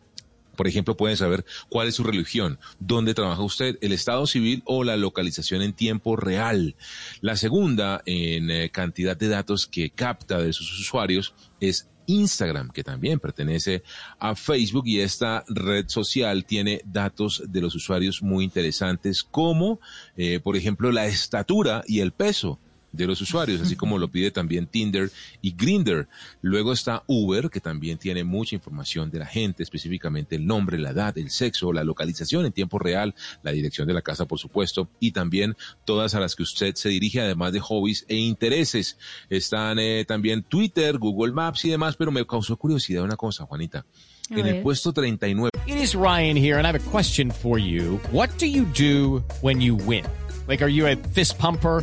[0.56, 4.84] Por ejemplo, pueden saber cuál es su religión, dónde trabaja usted, el estado civil o
[4.84, 6.76] la localización en tiempo real.
[7.20, 12.84] La segunda en eh, cantidad de datos que capta de sus usuarios es Instagram, que
[12.84, 13.82] también pertenece
[14.18, 19.80] a Facebook y esta red social tiene datos de los usuarios muy interesantes como,
[20.16, 22.60] eh, por ejemplo, la estatura y el peso
[22.94, 25.11] de los usuarios, así como lo pide también Tinder
[25.42, 26.09] y Grinder.
[26.42, 30.90] Luego está Uber, que también tiene mucha información de la gente, específicamente el nombre, la
[30.90, 34.88] edad, el sexo, la localización en tiempo real, la dirección de la casa, por supuesto,
[35.00, 38.96] y también todas a las que usted se dirige, además de hobbies e intereses.
[39.28, 43.85] Están eh, también Twitter, Google Maps y demás, pero me causó curiosidad una cosa, Juanita.
[44.30, 47.59] A en el puesto 39 It is Ryan here, and I have a question for
[47.59, 47.98] you.
[48.11, 50.04] What do you do when you win?
[50.46, 51.83] Like, are you a fist pumper?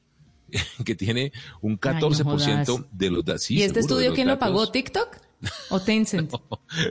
[0.85, 2.85] que tiene un Ay, no 14% jodas.
[2.91, 3.51] de los datos.
[3.51, 4.69] ¿Y este estudio quién lo pagó?
[4.69, 5.17] ¿TikTok?
[5.69, 6.31] ¿O Tencent?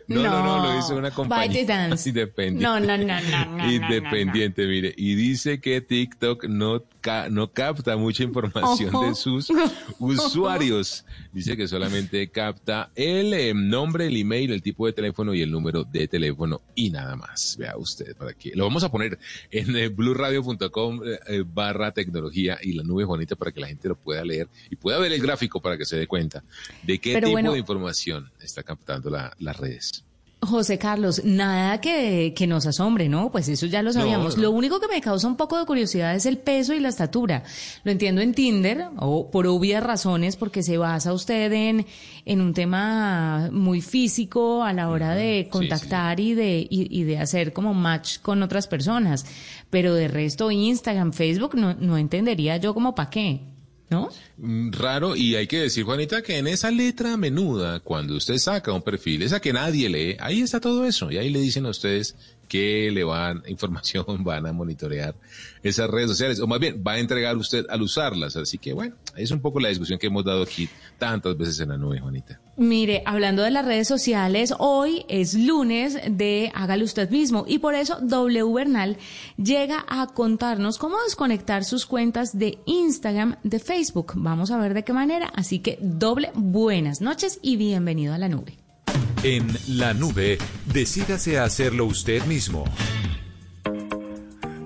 [0.09, 2.63] No, no, no, lo hizo una compañía independiente.
[2.63, 4.93] No, no, no, no, no, no, Independiente, mire.
[4.95, 9.49] Y dice que TikTok no, ca- no capta mucha información de sus
[9.99, 11.05] usuarios.
[11.33, 15.51] Dice que solamente capta el eh, nombre, el email, el tipo de teléfono y el
[15.51, 17.57] número de teléfono y nada más.
[17.59, 19.19] Vea usted para que lo vamos a poner
[19.51, 23.89] en eh, blueradio.com eh, eh, barra tecnología y la nube Juanita para que la gente
[23.89, 26.45] lo pueda leer y pueda ver el gráfico para que se dé cuenta
[26.83, 30.05] de qué Pero tipo bueno, de información está captando la- las redes.
[30.43, 33.31] José Carlos, nada que, que nos asombre, ¿no?
[33.31, 34.37] Pues eso ya lo sabíamos.
[34.39, 34.45] no.
[34.45, 37.43] Lo único que me causa un poco de curiosidad es el peso y la estatura.
[37.85, 41.85] Lo entiendo en Tinder, o por obvias razones, porque se basa usted en,
[42.25, 47.19] en un tema muy físico a la hora de contactar y de, y, y de
[47.19, 49.27] hacer como match con otras personas.
[49.69, 53.43] Pero de resto, Instagram, Facebook, no, no entendería yo como para qué,
[53.91, 54.09] ¿no?
[54.39, 58.73] Mm, Raro, y hay que decir, Juanita, que en esa letra menuda, cuando usted saca
[58.73, 61.71] un perfil, esa que nadie lee, ahí está todo eso, y ahí le dicen a
[61.71, 62.15] ustedes
[62.51, 65.15] qué le van, información van a monitorear
[65.63, 68.97] esas redes sociales, o más bien, va a entregar usted al usarlas, así que bueno,
[69.17, 72.41] es un poco la discusión que hemos dado aquí tantas veces en la nube, Juanita.
[72.57, 77.75] Mire, hablando de las redes sociales, hoy es lunes de Hágalo usted mismo y por
[77.75, 78.99] eso W Bernal
[79.37, 84.13] llega a contarnos cómo desconectar sus cuentas de Instagram, de Facebook.
[84.17, 85.33] Vamos a ver de qué manera.
[85.35, 88.60] Así que doble buenas noches y bienvenido a la nube.
[89.23, 90.39] En la nube,
[90.73, 92.65] decídase a hacerlo usted mismo.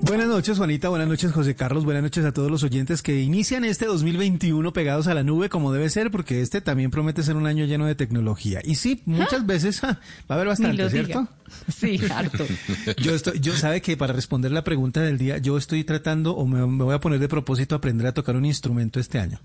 [0.07, 0.91] Buenas noches, Juanita.
[0.91, 1.87] Buenas noches, José Carlos.
[1.87, 5.73] Buenas noches a todos los oyentes que inician este 2021 pegados a la nube como
[5.73, 8.61] debe ser, porque este también promete ser un año lleno de tecnología.
[8.63, 9.99] Y sí, muchas veces ja,
[10.31, 11.21] va a haber bastante, lo ¿cierto?
[11.21, 11.69] diga.
[11.75, 12.45] Sí, harto.
[13.03, 16.47] Yo estoy, yo sabe que para responder la pregunta del día, yo estoy tratando o
[16.47, 19.41] me, me voy a poner de propósito a aprender a tocar un instrumento este año.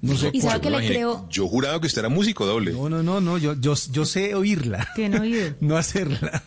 [0.00, 2.72] No sé Y sabe que le creo- Yo juraba que usted era músico doble.
[2.72, 5.54] No, no, no, no, yo, yo, yo sé oírla, Tiene oído.
[5.60, 6.42] no hacerla.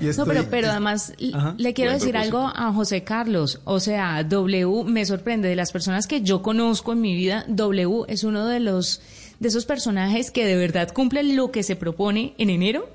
[0.00, 1.54] Y No, pero, pero además Ajá.
[1.58, 2.38] le quiero Buen decir propósito.
[2.46, 3.60] algo a José Carlos.
[3.64, 7.44] O sea, W me sorprende de las personas que yo conozco en mi vida.
[7.48, 9.00] W es uno de los
[9.40, 12.88] de esos personajes que de verdad cumple lo que se propone en enero.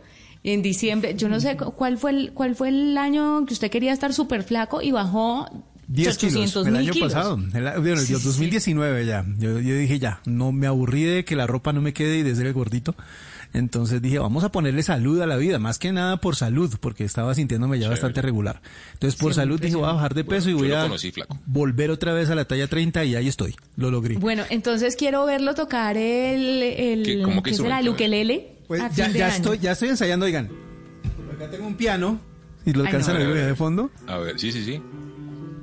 [0.44, 3.72] En diciembre, yo no sé cu- cuál fue el, cuál fue el año que usted
[3.72, 5.50] quería estar súper flaco y bajó
[5.88, 7.14] 10 kilos 800 el año kilos.
[7.14, 8.26] pasado, el, bueno, el Sí, sí, sí.
[8.28, 9.26] 2019 ya.
[9.38, 12.24] Yo, yo dije ya, no me aburrí de que la ropa no me quede y
[12.24, 12.96] de ser el gordito.
[13.54, 17.06] Entonces dije, vamos a ponerle salud a la vida, más que nada por salud, porque
[17.06, 18.62] estaba sintiéndome ya bastante regular.
[18.94, 21.14] Entonces por Sí, salud dije, voy a bajar de peso y yo voy a conocí
[21.46, 24.18] volver otra vez a la talla 30 y ahí estoy, lo logré.
[24.18, 27.80] Bueno, entonces quiero verlo tocar el, el ¿Qué- cómo ¿qué será?
[27.80, 28.56] El ukelele.
[28.68, 30.50] Pues a ya, ya estoy, ya estoy ensayando, oigan.
[31.34, 32.20] Acá tengo un piano,
[32.66, 33.90] y lo alcanzan a ver de fondo.
[34.08, 34.82] A ver, sí, sí, sí.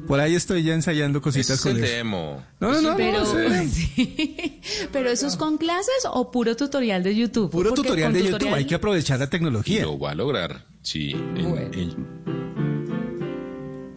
[0.07, 1.93] Por ahí estoy ya ensayando cositas es el con eso.
[1.95, 2.45] demo.
[2.61, 3.25] No, no, no, Pero, no,
[3.71, 4.61] sí.
[4.93, 7.51] pero eso es con clases o puro tutorial de YouTube.
[7.51, 9.83] Puro Porque tutorial con de YouTube, tutorial- hay que aprovechar la tecnología.
[9.83, 10.67] lo va a lograr.
[10.83, 11.11] Sí.
[11.13, 11.71] en- Bueno.
[11.73, 12.23] en-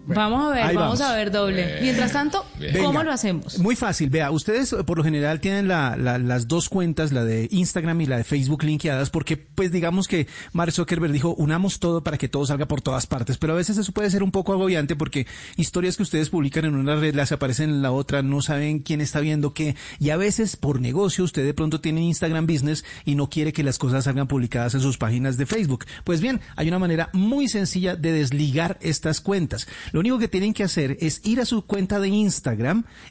[0.07, 1.01] Vamos a ver, vamos, vamos.
[1.01, 1.79] a ver doble.
[1.81, 2.45] Mientras tanto,
[2.81, 3.59] ¿cómo lo hacemos?
[3.59, 7.23] Muy fácil, vea, ustedes eh, por lo general tienen la- la- las dos cuentas, la
[7.25, 11.79] de Instagram y la de Facebook linkeadas, porque pues digamos que Mark Zuckerberg dijo, unamos
[11.79, 14.31] todo para que todo salga por todas partes, pero a veces eso puede ser un
[14.31, 18.21] poco agobiante porque historias que ustedes publican en una red las aparecen en la otra,
[18.21, 22.01] no saben quién está viendo qué, y a veces por negocio usted de pronto tiene
[22.01, 25.85] Instagram Business y no quiere que las cosas salgan publicadas en sus páginas de Facebook.
[26.03, 29.67] Pues bien, hay una manera muy sencilla de desligar estas cuentas.
[29.91, 32.44] Lo único que tienen que hacer es ir a su cuenta de Instagram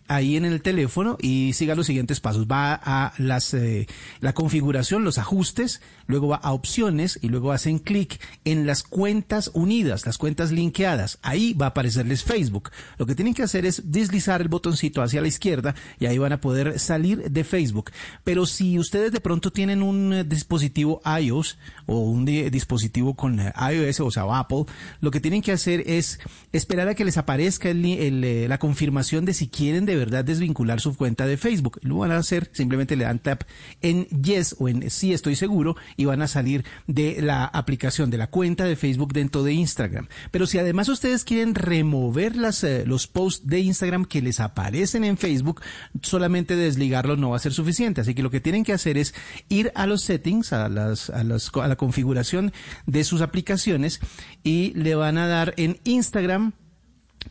[0.09, 2.47] ahí en el teléfono y siga los siguientes pasos.
[2.47, 3.87] Va a las eh,
[4.21, 9.51] la configuración, los ajustes, luego va a opciones y luego hacen clic en las cuentas
[9.55, 11.19] unidas, las cuentas linkeadas.
[11.23, 12.71] Ahí va a aparecerles Facebook.
[12.99, 16.33] Lo que tienen que hacer es deslizar el botoncito hacia la izquierda y ahí van
[16.33, 17.91] a poder salir de Facebook.
[18.25, 23.41] Pero si ustedes de pronto tienen un eh, dispositivo iOS o un di- dispositivo con
[23.41, 24.65] eh, iOS, o sea, Apple,
[25.01, 26.19] lo que tienen que hacer es
[26.53, 27.85] esperar a que les aparezca el,
[28.25, 31.79] eh, la confirmación de si quieren de verdad desvincular su cuenta de Facebook.
[31.83, 33.43] Lo van a hacer, simplemente le dan tap
[33.83, 38.19] en yes o en sí estoy seguro y van a salir de la aplicación, de
[38.19, 40.09] la cuenta de Facebook dentro de Instagram.
[40.31, 45.05] Pero si además ustedes quieren remover las, eh, los posts de Instagram que les aparecen
[45.05, 45.61] en Facebook,
[46.03, 48.01] solamente desligarlos no va a ser suficiente.
[48.01, 49.15] Así que lo que tienen que hacer es
[49.49, 52.53] ir a los settings, a, las, a, la configuración
[52.87, 54.01] de sus aplicaciones
[54.43, 56.53] y le van a dar en Instagram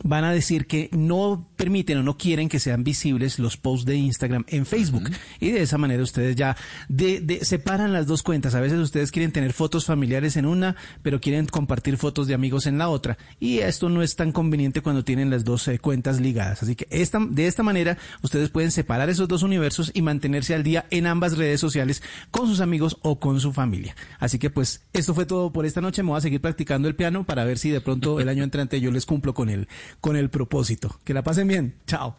[0.04, 3.96] van a decir que no permiten o no quieren que sean visibles los posts de
[3.96, 5.10] Instagram en Facebook.
[5.40, 6.58] Y de esa manera ustedes ya
[6.90, 8.56] de, de- separan las dos cuentas.
[8.56, 12.66] A veces ustedes quieren tener fotos familiares en una, pero quieren compartir fotos de amigos
[12.68, 13.18] en la otra.
[13.40, 16.64] Y esto no es tan conveniente cuando tienen las dos eh, cuentas ligadas.
[16.64, 20.64] Así que esta, de esta manera ustedes pueden separar esos dos universos y mantenerse al
[20.64, 22.02] día en ambas redes sociales
[22.32, 23.96] con sus amigos o con su familia.
[24.20, 26.04] Así que pues esto fue todo por esta noche.
[26.04, 28.80] Me voy a seguir practicando el piano para ver si de pronto el año entrante
[28.82, 29.68] yo les cumplo con el,
[30.02, 31.00] con el propósito.
[31.04, 31.76] Que la pasen bien.
[31.88, 32.16] Chao.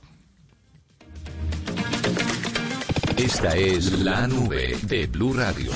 [3.16, 5.70] Esta es la nube de Blue Radio.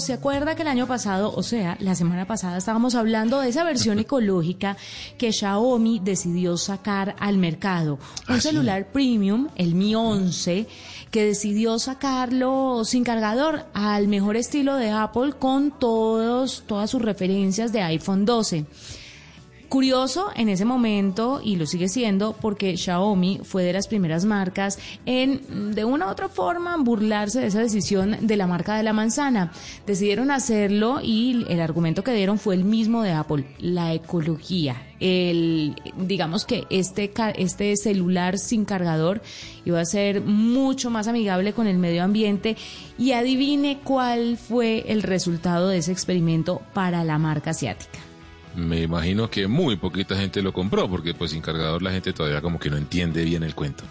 [0.00, 3.64] ¿Se acuerda que el año pasado, o sea, la semana pasada, estábamos hablando de esa
[3.64, 4.76] versión ecológica
[5.18, 7.98] que Xiaomi decidió sacar al mercado?
[8.28, 10.66] Un celular premium, el Mi 11,
[11.10, 17.72] que decidió sacarlo sin cargador al mejor estilo de Apple con todos, todas sus referencias
[17.72, 18.66] de iPhone 12.
[19.70, 24.80] Curioso en ese momento, y lo sigue siendo, porque Xiaomi fue de las primeras marcas
[25.06, 28.92] en, de una u otra forma, burlarse de esa decisión de la marca de la
[28.92, 29.52] manzana.
[29.86, 34.74] Decidieron hacerlo y el argumento que dieron fue el mismo de Apple, la ecología.
[34.98, 39.22] El, digamos que este, este celular sin cargador
[39.64, 42.56] iba a ser mucho más amigable con el medio ambiente
[42.98, 48.09] y adivine cuál fue el resultado de ese experimento para la marca asiática.
[48.66, 52.40] Me imagino que muy poquita gente lo compró, porque pues sin cargador la gente todavía
[52.40, 53.84] como que no entiende bien el cuento.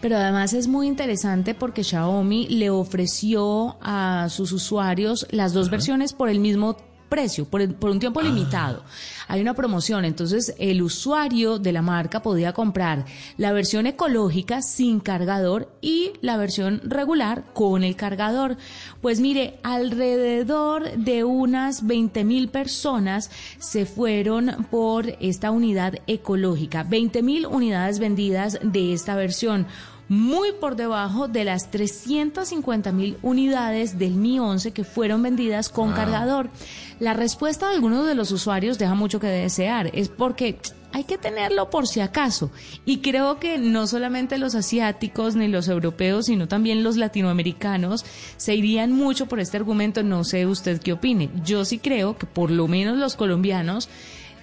[0.00, 6.12] Pero además es muy interesante porque Xiaomi le ofreció a sus usuarios las dos versiones
[6.12, 6.76] por el mismo
[7.10, 8.82] precio, por, el- por un tiempo limitado.
[9.28, 13.04] Hay una promoción, entonces el usuario de la marca podía comprar
[13.36, 18.56] la versión ecológica sin cargador y la versión regular con el cargador.
[19.02, 26.82] Pues mire, alrededor de unas 20 mil personas se fueron por esta unidad ecológica.
[26.84, 29.66] 20 mil unidades vendidas de esta versión
[30.10, 35.92] muy por debajo de las 350 mil unidades del Mi 11 que fueron vendidas con
[35.92, 36.50] cargador.
[36.98, 40.58] La respuesta de algunos de los usuarios deja mucho que desear, es porque
[40.92, 42.50] hay que tenerlo por si acaso.
[42.84, 48.04] Y creo que no solamente los asiáticos ni los europeos, sino también los latinoamericanos
[48.36, 50.02] se irían mucho por este argumento.
[50.02, 51.30] No sé usted qué opine.
[51.44, 53.88] Yo sí creo que por lo menos los colombianos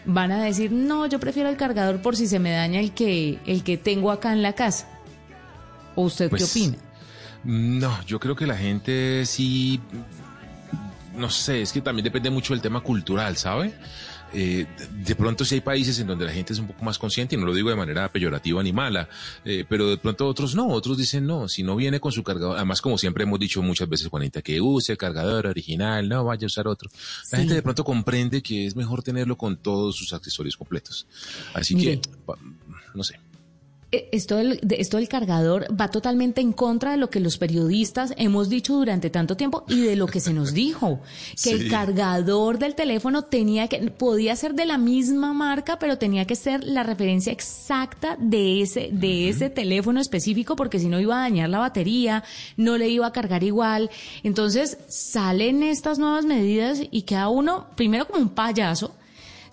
[0.06, 3.40] van a decir, no, yo prefiero el cargador por si se me daña el que,
[3.46, 4.88] el que tengo acá en la casa.
[5.98, 6.78] ¿O usted Pues, qué opina?
[7.44, 9.80] No, yo creo que la gente sí,
[11.16, 13.74] no sé, es que también depende mucho del tema cultural, ¿sabe?
[14.34, 14.66] Eh,
[15.06, 17.40] de pronto sí hay países en donde la gente es un poco más consciente, y
[17.40, 19.08] no lo digo de manera peyorativa ni mala,
[19.46, 22.58] eh, pero de pronto otros no, otros dicen no, si no viene con su cargador,
[22.58, 26.46] además como siempre hemos dicho muchas veces, Juanita, que use el cargador original, no vaya
[26.46, 26.90] a usar otro.
[26.92, 27.38] La Sí.
[27.38, 31.08] gente de pronto comprende que es mejor tenerlo con todos sus accesorios completos.
[31.54, 32.02] Así que,
[32.94, 33.20] no sé.
[33.90, 37.38] Eh, Esto del, de- esto del cargador va totalmente en contra de lo que los
[37.38, 41.00] periodistas hemos dicho durante tanto tiempo y de lo que se nos dijo,
[41.42, 46.26] que el cargador del teléfono tenía que, podía ser de la misma marca, pero tenía
[46.26, 51.18] que ser la referencia exacta de ese, de ese teléfono específico, porque si no iba
[51.18, 52.26] a dañar la batería,
[52.58, 53.90] no le iba a cargar igual.
[54.24, 58.94] Entonces salen estas nuevas medidas y queda uno, primero como un payaso,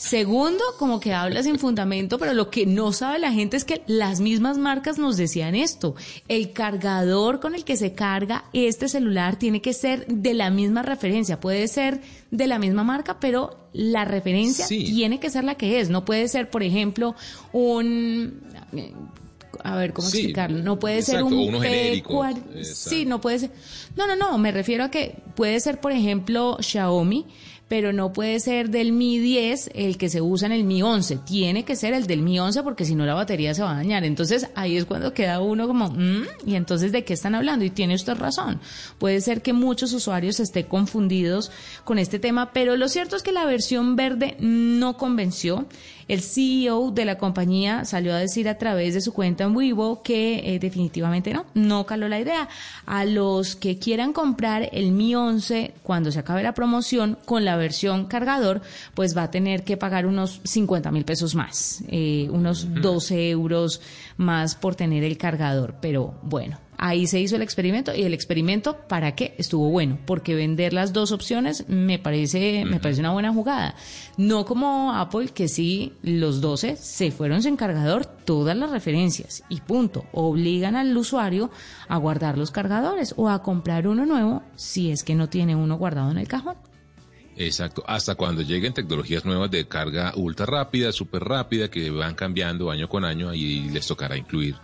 [0.09, 3.83] Segundo, como que habla sin fundamento, pero lo que no sabe la gente es que
[3.87, 5.95] las mismas marcas nos decían esto.
[6.29, 10.83] El cargador con el que se carga este celular tiene que ser de la misma
[10.83, 11.41] referencia.
[11.41, 14.85] Puede ser de la misma marca, pero la referencia Sí.
[14.85, 15.89] tiene que ser la que es.
[15.89, 17.15] No puede ser, por ejemplo,
[17.53, 18.43] un...
[19.63, 20.63] A ver, ¿cómo Sí, explicarlo?
[20.63, 21.31] No puede ser un
[21.63, 22.37] genérico, P4.
[22.57, 22.91] exacto.
[22.91, 23.51] Sí, no puede ser.
[23.97, 27.25] No, no, no, me refiero a que puede ser, por ejemplo, Xiaomi,
[27.69, 31.19] pero no puede ser del Mi 10 el que se usa en el Mi 11.
[31.25, 33.77] Tiene que ser el del Mi 11 porque si no la batería se va a
[33.77, 34.05] dañar.
[34.05, 37.65] Entonces ahí es cuando queda uno como, "Mm, ¿y entonces de qué están hablando?
[37.65, 38.61] Y tiene usted razón.
[38.99, 41.51] Puede ser que muchos usuarios estén confundidos
[41.85, 45.67] con este tema, pero lo cierto es que la versión verde no convenció.
[46.09, 50.03] El CEO de la compañía salió a decir a través de su cuenta en Weibo
[50.03, 52.49] que eh, definitivamente no, no caló la idea.
[52.87, 57.57] A los que quieran comprar el Mi 11 cuando se acabe la promoción con la
[57.57, 58.63] versión cargador,
[58.95, 63.81] pues va a tener que pagar unos 50 mil pesos más, eh, unos 12 euros
[64.17, 65.77] más por tener el cargador.
[65.81, 69.35] Pero bueno, Ahí se hizo el experimento y el experimento, ¿para qué?
[69.39, 73.75] Estuvo bueno, porque vender las dos opciones me parece, me parece una buena jugada.
[74.17, 79.61] No como Apple, que sí, los 12 se fueron sin cargador todas las referencias y
[79.61, 80.05] punto.
[80.13, 81.51] Obligan al usuario
[81.89, 85.77] a guardar los cargadores o a comprar uno nuevo si es que no tiene uno
[85.77, 86.57] guardado en el cajón.
[87.37, 92.71] Exacto, hasta cuando lleguen tecnologías nuevas de carga ultra rápida, súper rápida, que van cambiando
[92.71, 94.55] año con año, ahí les tocará incluir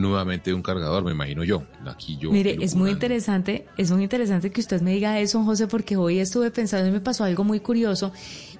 [0.00, 1.62] nuevamente un cargador, me imagino yo.
[1.86, 2.30] Aquí yo.
[2.30, 6.18] Mire, es muy interesante, es muy interesante que usted me diga eso, José, porque hoy
[6.18, 8.12] estuve pensando y me pasó algo muy curioso.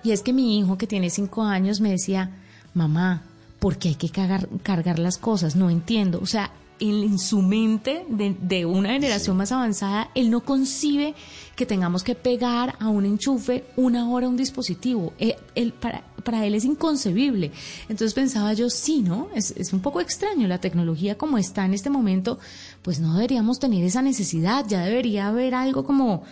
[0.03, 2.31] Y es que mi hijo, que tiene cinco años, me decía,
[2.75, 3.23] mamá,
[3.59, 5.57] ¿por qué hay que cargar las cosas?
[5.57, 6.21] No entiendo.
[6.23, 11.15] O sea, en, en su mente de, de una generación más avanzada, él no concibe
[11.55, 15.13] que tengamos que pegar a un enchufe una hora un dispositivo.
[15.19, 17.53] Eh, él, para, para él es inconcebible.
[17.89, 19.29] Entonces pensaba yo, sí, ¿no?
[19.35, 22.39] Es, es un poco extraño la tecnología como está en este momento,
[22.83, 26.25] pues no deberíamos tener esa necesidad, ya debería haber algo como,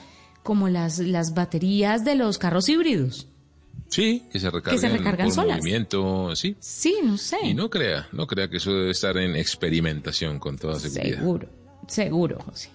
[0.43, 3.28] como las, las baterías de los carros híbridos.
[3.89, 5.59] Sí, que se recargan, recargan por solas.
[5.59, 6.57] movimiento, sí.
[6.61, 7.39] Sí, no sé.
[7.43, 11.18] Y no crea, no crea que eso debe estar en experimentación con toda seguridad.
[11.18, 11.49] Seguro,
[11.86, 12.68] seguro, José.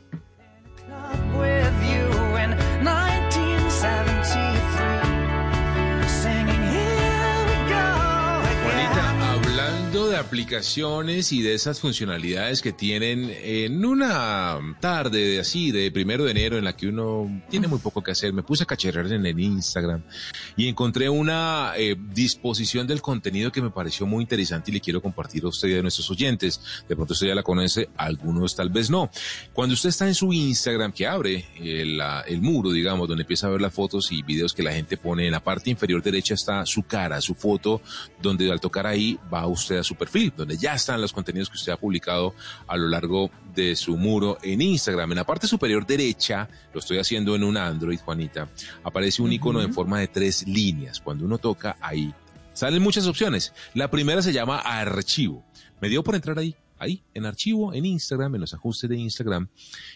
[10.13, 16.25] De aplicaciones y de esas funcionalidades que tienen en una tarde de así, de primero
[16.25, 19.11] de enero, en la que uno tiene muy poco que hacer, me puse a cacharrar
[19.11, 20.03] en el Instagram
[20.55, 25.01] y encontré una eh, disposición del contenido que me pareció muy interesante y le quiero
[25.01, 26.61] compartir a usted y a nuestros oyentes.
[26.87, 29.09] De pronto usted ya la conoce, algunos tal vez no.
[29.51, 33.49] Cuando usted está en su Instagram, que abre la- el muro, digamos, donde empieza a
[33.49, 36.65] ver las fotos y videos que la gente pone, en la parte inferior derecha está
[36.67, 37.81] su cara, su foto,
[38.21, 41.55] donde al tocar ahí va usted a su perfil, donde ya están los contenidos que
[41.55, 42.33] usted ha publicado
[42.67, 45.11] a lo largo de su muro en Instagram.
[45.11, 48.49] En la parte superior derecha, lo estoy haciendo en un Android, Juanita,
[48.83, 50.99] aparece un icono en forma de tres líneas.
[50.99, 52.13] Cuando uno toca ahí,
[52.53, 53.53] salen muchas opciones.
[53.73, 55.43] La primera se llama archivo.
[55.79, 59.47] Me dio por entrar ahí, ahí, en archivo, en Instagram, en los ajustes de Instagram,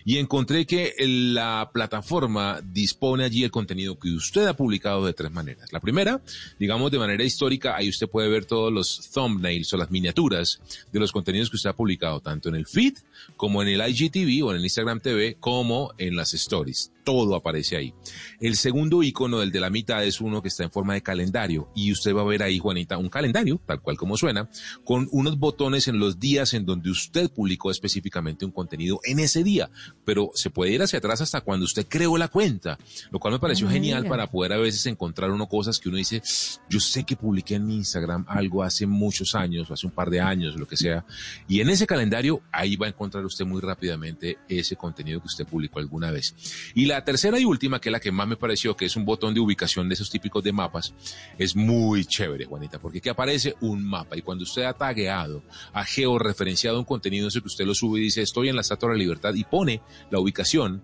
[0.05, 5.31] y encontré que la plataforma dispone allí el contenido que usted ha publicado de tres
[5.31, 5.71] maneras.
[5.71, 6.21] La primera,
[6.59, 10.59] digamos de manera histórica, ahí usted puede ver todos los thumbnails o las miniaturas
[10.91, 12.97] de los contenidos que usted ha publicado, tanto en el feed
[13.35, 16.91] como en el IGTV o en el Instagram TV, como en las stories.
[17.03, 17.93] Todo aparece ahí.
[18.41, 21.69] El segundo icono, el de la mitad, es uno que está en forma de calendario
[21.73, 24.49] y usted va a ver ahí, Juanita, un calendario, tal cual como suena,
[24.83, 29.43] con unos botones en los días en donde usted publicó específicamente un contenido en ese
[29.43, 29.69] día,
[30.05, 32.78] pero se puede ir hacia atrás hasta cuando usted creó la cuenta,
[33.11, 34.09] lo cual me pareció Ah, genial mira.
[34.09, 36.21] para poder a veces encontrar uno cosas que uno dice,
[36.69, 40.09] yo sé que publiqué en mi Instagram algo hace muchos años, o hace un par
[40.09, 41.05] de años, lo que sea,
[41.47, 45.45] y en ese calendario ahí va a encontrar usted muy rápidamente ese contenido que usted
[45.47, 46.36] publicó alguna vez.
[46.75, 49.05] Y la tercera y última, que es la que más me pareció, que es un
[49.05, 50.93] botón de ubicación de esos típicos de mapas,
[51.38, 55.41] es muy chévere, Juanita, porque aquí aparece un mapa y cuando usted ha tagueado,
[55.73, 58.89] ha georreferenciado un contenido, eso que usted lo sube y dice, estoy en la Estatua
[58.89, 60.84] de la Libertad y pone la ubicación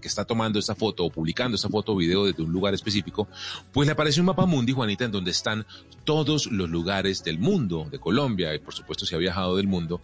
[0.00, 3.28] que está tomando esta foto o publicando esta foto o video desde un lugar específico,
[3.72, 5.66] pues le aparece un mapa mundi, Juanita, en donde están
[6.04, 10.00] todos los lugares del mundo, de Colombia, y por supuesto si ha viajado del mundo,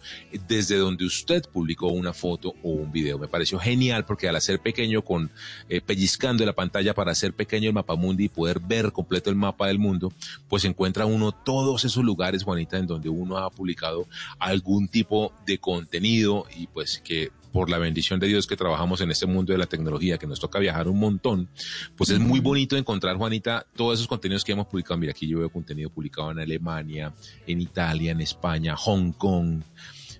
[0.47, 3.17] desde donde usted publicó una foto o un video.
[3.17, 5.31] Me pareció genial porque al hacer pequeño con
[5.67, 9.35] eh, pellizcando la pantalla para hacer pequeño el mapa mundi y poder ver completo el
[9.35, 10.11] mapa del mundo,
[10.47, 15.59] pues encuentra uno todos esos lugares, Juanita, en donde uno ha publicado algún tipo de
[15.59, 19.59] contenido y pues que por la bendición de Dios que trabajamos en este mundo de
[19.59, 21.49] la tecnología, que nos toca viajar un montón,
[21.95, 24.97] pues es muy bonito encontrar, Juanita, todos esos contenidos que hemos publicado.
[24.97, 27.13] Mira, aquí yo veo contenido publicado en Alemania,
[27.47, 29.61] en Italia, en España, Hong Kong.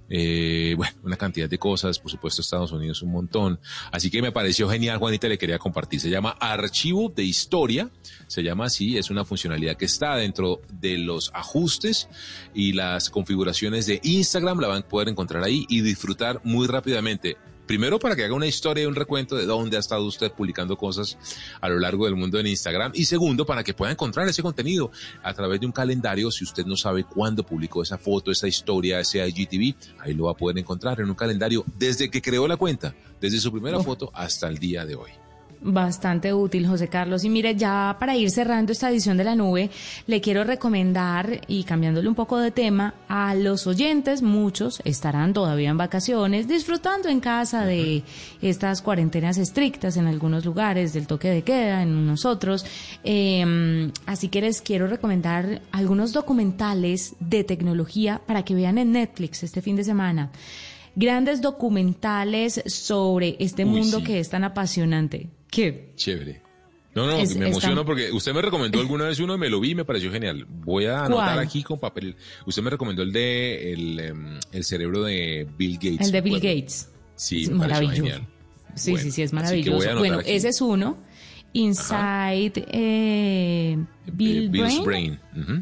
[0.10, 3.60] Eh, bueno, una cantidad de cosas, por supuesto Estados Unidos un montón.
[3.92, 6.00] Así que me pareció genial, Juanita, le quería compartir.
[6.00, 7.90] Se llama Archivo de Historia,
[8.28, 12.10] se llama así, es una funcionalidad que está dentro de los ajustes
[12.54, 17.38] y las configuraciones de Instagram, la van a poder encontrar ahí y disfrutar muy rápidamente.
[17.70, 20.76] Primero para que haga una historia y un recuento de dónde ha estado usted publicando
[20.76, 21.20] cosas
[21.62, 22.94] a lo largo del mundo en Instagram.
[22.96, 24.90] Y segundo, para que pueda encontrar ese contenido
[25.22, 26.32] a través de un calendario.
[26.32, 30.32] Si usted no sabe cuándo publicó esa foto, esa historia, ese IGTV, ahí lo va
[30.32, 33.84] a poder encontrar en un calendario desde que creó la cuenta, desde su primera Oh.
[33.84, 35.12] foto hasta el día de hoy.
[35.62, 37.26] Bastante útil, José Carlos.
[37.26, 39.70] Y mire, ya para ir cerrando esta edición de la nube,
[40.08, 45.70] le quiero recomendar, y cambiándole un poco de tema, a los oyentes, muchos estarán todavía
[45.70, 48.04] en vacaciones, disfrutando en casa de
[48.42, 52.66] estas cuarentenas estrictas en algunos lugares, del toque de queda, en unos otros.
[53.04, 59.44] Eh, así que les quiero recomendar algunos documentales de tecnología para que vean en Netflix
[59.44, 60.32] este fin de semana.
[61.00, 64.04] Grandes documentales sobre este Uy, mundo sí.
[64.04, 65.30] que es tan apasionante.
[65.50, 65.94] ¿Qué?
[65.96, 66.42] Chévere.
[66.94, 69.60] No, no, Es- me emociono porque usted me recomendó alguna vez uno y me lo
[69.62, 70.46] vi y me pareció genial.
[70.50, 71.40] Voy a anotar ¿Cuál?
[71.40, 72.16] aquí con papel.
[72.46, 76.02] Usted me recomendó el de el, em, el cerebro de Bill Gates.
[76.08, 76.36] El de Bill.
[76.40, 76.90] Gates.
[77.16, 77.96] Sí, Es me maravilloso.
[77.96, 78.28] genial.
[78.76, 79.98] Sí, Bueno, sí, sí, es maravilloso.
[80.00, 80.32] Bueno, aquí.
[80.32, 80.98] ese es uno.
[81.54, 83.78] Inside eh,
[84.14, 85.20] Bill Bill's Brain.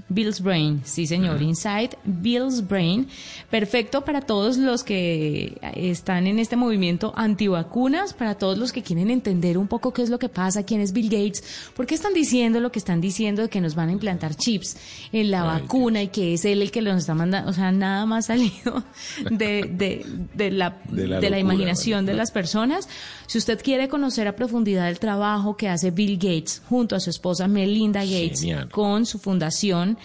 [0.10, 3.08] Bill's Brain, sí señor, Inside Bill's Brain,
[3.50, 9.12] perfecto para todos los que están en este movimiento antivacunas, para todos los que quieren
[9.12, 11.44] entender un poco qué es lo que pasa, quién es Bill Gates,
[11.76, 14.78] por qué están diciendo lo que están diciendo de que nos van a implantar chips
[15.12, 17.72] en la Ay, vacuna y que es él el que nos está mandando, o sea,
[17.72, 18.84] nada más salido
[19.30, 22.90] de, de, de la, De de la la, locura, imaginación de las personas.
[23.28, 27.10] Si usted quiere conocer a profundidad el trabajo que hace Bill Gates junto a su
[27.10, 28.70] esposa Melinda Gates Gates Genial.
[28.70, 29.98] con su fundación.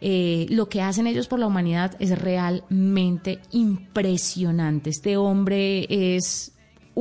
[0.00, 4.90] Eh, lo que hacen ellos por la humanidad es realmente impresionante.
[4.90, 6.52] Este hombre es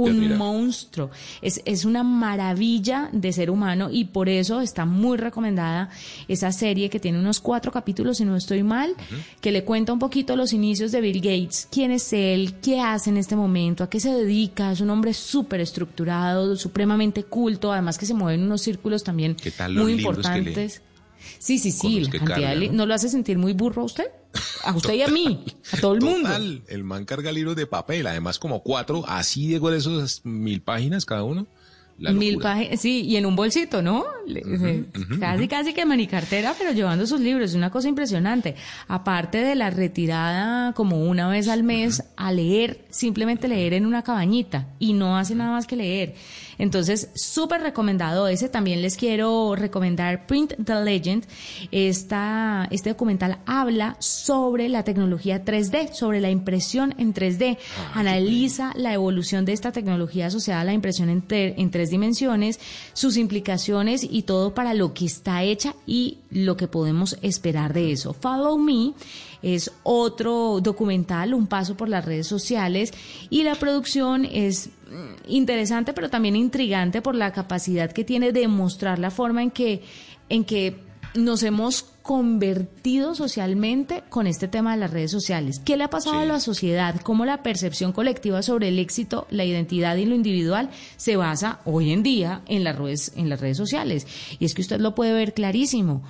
[0.03, 1.09] un monstruo.
[1.41, 5.89] Es, es una maravilla de ser humano y por eso está muy recomendada
[6.27, 8.95] esa serie que tiene unos cuatro capítulos, si no estoy mal,
[9.41, 13.09] que le cuenta un poquito los inicios de Bill Gates, quién es él, qué hace
[13.09, 14.71] en este momento, a qué se dedica.
[14.71, 19.35] Es un hombre súper estructurado, supremamente culto, además que se mueve en unos círculos también
[19.35, 20.81] ¿Qué tal los muy importantes.
[21.39, 22.73] Sí, sí, sí, la cantidad carga, ¿no?
[22.73, 24.05] ¿no lo hace sentir muy burro a usted?
[24.63, 26.27] A usted y a mí, a todo el mundo.
[26.27, 31.05] Total, el man carga libros de papel, además como cuatro, así de gruesos, mil páginas
[31.05, 31.47] cada uno.
[31.99, 34.05] La Mil páginas, sí, y en un bolsito, ¿no?
[34.27, 34.85] Eh,
[35.19, 38.55] casi, casi que manicartera, pero llevando sus libros, es una cosa impresionante.
[38.87, 44.03] Aparte de la retirada como una vez al mes a leer, simplemente leer en una
[44.03, 46.15] cabañita y no hace nada más que leer.
[46.57, 48.49] Entonces, súper recomendado ese.
[48.49, 51.25] También les quiero recomendar Print the Legend.
[51.71, 57.57] Esta, este documental habla sobre la tecnología 3D, sobre la impresión en 3D.
[57.93, 62.59] Analiza la evolución de esta tecnología asociada a la impresión en, en dimensiones,
[62.93, 67.91] sus implicaciones y todo para lo que está hecha y lo que podemos esperar de
[67.91, 68.13] eso.
[68.13, 68.93] Follow Me
[69.41, 72.91] es otro documental, un paso por las redes sociales
[73.29, 78.47] y la producción es mm, interesante pero también intrigante por la capacidad que tiene de
[78.47, 79.81] mostrar la forma en que
[80.29, 80.79] en que
[81.15, 85.59] nos hemos convertido socialmente con este tema de las redes sociales.
[85.59, 86.95] ¿Qué le ha pasado a la sociedad?
[87.01, 91.91] ¿Cómo la percepción colectiva sobre el éxito, la identidad y lo individual se basa hoy
[91.91, 94.07] en día en las redes, en las redes sociales?
[94.39, 96.01] Y es que usted lo puede ver clarísimo.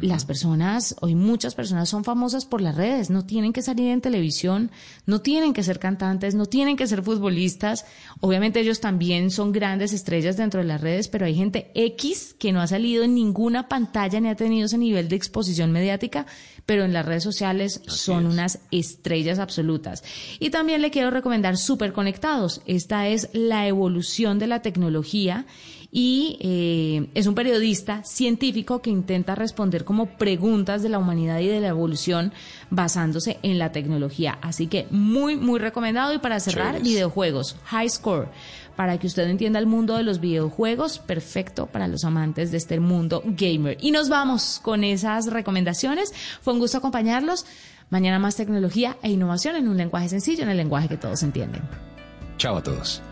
[0.00, 4.00] Las personas, hoy muchas personas son famosas por las redes, no tienen que salir en
[4.00, 4.70] televisión,
[5.04, 7.84] no tienen que ser cantantes, no tienen que ser futbolistas.
[8.20, 12.52] Obviamente ellos también son grandes estrellas dentro de las redes, pero hay gente X que
[12.52, 15.41] no ha salido en ninguna pantalla ni ha tenido ese nivel de exposición
[15.72, 16.26] mediática,
[16.66, 20.02] pero en las redes sociales son unas estrellas absolutas.
[20.38, 22.62] Y también le quiero recomendar Super Conectados.
[22.66, 25.46] Esta es la evolución de la tecnología
[25.94, 31.48] y eh, es un periodista científico que intenta responder como preguntas de la humanidad y
[31.48, 32.32] de la evolución
[32.70, 34.38] basándose en la tecnología.
[34.40, 36.14] Así que muy, muy recomendado.
[36.14, 36.88] Y para cerrar, Chéveres.
[36.88, 38.28] videojuegos, High Score.
[38.76, 42.80] Para que usted entienda el mundo de los videojuegos, perfecto para los amantes de este
[42.80, 43.76] mundo gamer.
[43.80, 46.12] Y nos vamos con esas recomendaciones.
[46.40, 47.44] Fue un gusto acompañarlos.
[47.90, 51.62] Mañana más tecnología e innovación en un lenguaje sencillo, en el lenguaje que todos entienden.
[52.38, 53.02] Chao a todos.